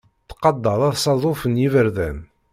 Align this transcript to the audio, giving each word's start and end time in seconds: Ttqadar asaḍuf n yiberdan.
Ttqadar 0.23 0.79
asaḍuf 0.91 1.41
n 1.47 1.53
yiberdan. 1.61 2.17